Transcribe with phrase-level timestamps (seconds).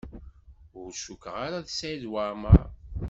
[0.79, 2.61] Ur cukkeɣ ara d Saɛid Waɛmaṛ.